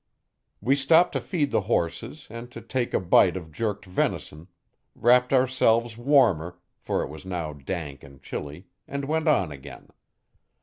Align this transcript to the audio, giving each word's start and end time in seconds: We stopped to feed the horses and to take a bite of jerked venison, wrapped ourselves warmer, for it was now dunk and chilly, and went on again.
We 0.61 0.75
stopped 0.75 1.13
to 1.13 1.21
feed 1.21 1.51
the 1.51 1.61
horses 1.69 2.25
and 2.31 2.49
to 2.53 2.59
take 2.59 2.95
a 2.95 2.99
bite 2.99 3.37
of 3.37 3.51
jerked 3.51 3.85
venison, 3.85 4.47
wrapped 4.95 5.31
ourselves 5.31 5.95
warmer, 5.95 6.57
for 6.79 7.03
it 7.03 7.07
was 7.07 7.23
now 7.23 7.53
dunk 7.53 8.01
and 8.03 8.19
chilly, 8.19 8.65
and 8.87 9.05
went 9.05 9.27
on 9.27 9.51
again. 9.51 9.89